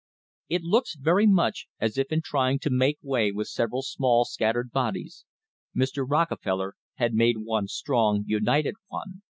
It 0.49 0.63
looks 0.63 0.95
very 0.95 1.27
much 1.27 1.67
as 1.79 1.95
if 1.95 2.11
in 2.11 2.23
trying 2.23 2.57
to 2.61 2.71
make 2.71 2.97
way 3.03 3.31
with 3.31 3.49
several 3.49 3.83
small 3.83 4.25
scattered 4.25 4.71
bodies 4.71 5.25
Mr. 5.75 6.03
Rockefeller 6.09 6.73
had 6.95 7.13
made 7.13 7.37
one 7.45 7.67
strong, 7.67 8.23
united 8.25 8.73
one. 8.87 9.21